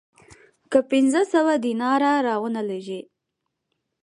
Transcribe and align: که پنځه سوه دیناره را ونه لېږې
که 0.71 0.79
پنځه 0.91 1.21
سوه 1.33 1.53
دیناره 1.65 2.13
را 2.25 2.35
ونه 2.41 2.61
لېږې 2.67 3.01